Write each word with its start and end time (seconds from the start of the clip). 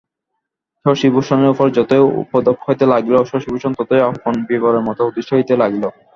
শশিভূষণের 0.85 1.51
উপর 1.53 1.67
যতই 1.77 2.03
উপদ্রব 2.21 2.57
হইতে 2.65 2.85
লাগিল 2.93 3.15
শশিভূষণ 3.31 3.71
ততই 3.79 4.01
আপন 4.09 4.33
বিবরের 4.49 4.85
মধ্যে 4.87 5.05
অদৃশ্য 5.05 5.31
হইতে 5.33 5.53
লাগিলেন। 5.61 5.93